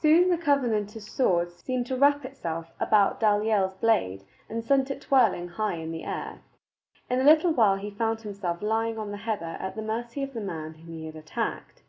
Soon 0.00 0.30
the 0.30 0.36
Covenanter's 0.36 1.08
sword 1.08 1.52
seemed 1.52 1.86
to 1.86 1.96
wrap 1.96 2.24
itself 2.24 2.72
about 2.80 3.20
Dalyell's 3.20 3.74
blade 3.74 4.24
and 4.48 4.64
sent 4.64 4.90
it 4.90 5.00
twirling 5.00 5.46
high 5.46 5.74
in 5.74 5.92
the 5.92 6.02
air. 6.02 6.40
In 7.08 7.20
a 7.20 7.24
little 7.24 7.52
while 7.52 7.76
he 7.76 7.92
found 7.92 8.22
himself 8.22 8.62
lying 8.62 8.98
on 8.98 9.12
the 9.12 9.18
heather 9.18 9.56
at 9.60 9.76
the 9.76 9.82
mercy 9.82 10.24
of 10.24 10.32
the 10.34 10.40
man 10.40 10.74
whom 10.74 10.94
he 10.98 11.06
had 11.06 11.14
attacked. 11.14 11.84